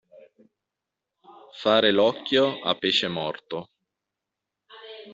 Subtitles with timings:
[1.59, 3.65] Fare l'occhio a pesce morto.